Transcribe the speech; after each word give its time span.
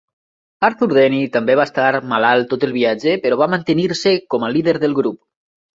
Arthur 0.69 0.87
Denny 0.97 1.19
també 1.35 1.57
va 1.61 1.67
estar 1.71 1.91
malalt 2.15 2.49
tot 2.55 2.67
el 2.69 2.75
viatge, 2.81 3.17
però 3.27 3.41
va 3.45 3.53
mantenir-se 3.57 4.19
com 4.35 4.49
a 4.49 4.53
líder 4.59 4.79
del 4.87 5.03
grup. 5.05 5.25